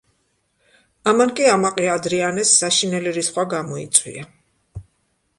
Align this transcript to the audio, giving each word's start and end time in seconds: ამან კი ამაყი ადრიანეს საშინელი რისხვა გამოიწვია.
ამან 1.09 1.33
კი 1.39 1.43
ამაყი 1.49 1.85
ადრიანეს 1.95 2.53
საშინელი 2.61 3.13
რისხვა 3.19 3.45
გამოიწვია. 3.51 4.25